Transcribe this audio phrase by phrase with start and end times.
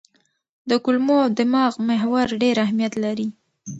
[0.69, 3.27] د کولمو او دماغ محور ډېر اهمیت لري.